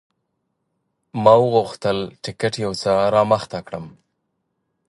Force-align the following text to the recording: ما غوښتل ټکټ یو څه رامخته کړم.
ما 1.23 1.35
غوښتل 1.53 1.97
ټکټ 2.23 2.53
یو 2.63 2.71
څه 2.81 2.91
رامخته 3.13 3.59
کړم. 3.67 3.85